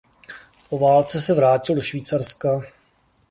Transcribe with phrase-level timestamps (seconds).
[0.69, 2.61] Po válce se vrátil do Švýcarska.